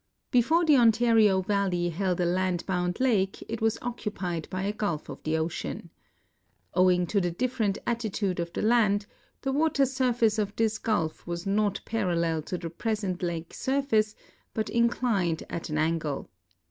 Before 0.31 0.65
the 0.65 0.77
Ontario 0.77 1.43
valley 1.43 1.89
held 1.89 2.19
a 2.19 2.25
land 2.25 2.65
bound 2.65 2.99
lake 2.99 3.43
it 3.47 3.61
was 3.61 3.77
occupied 3.83 4.47
by 4.49 4.63
a 4.63 4.73
gulf 4.73 5.09
of 5.09 5.21
the 5.21 5.37
ocean. 5.37 5.91
Owing 6.73 7.05
to 7.05 7.21
the 7.21 7.29
dif 7.29 7.55
ferent 7.59 7.77
attitude 7.85 8.39
of 8.39 8.51
the 8.53 8.63
land, 8.63 9.05
the 9.41 9.51
water 9.51 9.85
surface 9.85 10.39
of 10.39 10.55
this 10.55 10.79
gulf 10.79 11.27
was 11.27 11.45
not 11.45 11.81
MODIFICATION 11.83 11.83
OF 11.83 11.85
THE 11.85 11.87
(iREAT 11.87 11.93
LAKES 12.15 12.19
23:> 12.19 12.23
parallel 12.23 12.41
to 12.41 12.57
the 12.57 12.69
present 12.73 13.21
lake 13.21 13.53
surface 13.53 14.15
but 14.55 14.69
inclined 14.71 15.43
at 15.51 15.69
an 15.69 15.77
an{j;le. 15.77 16.25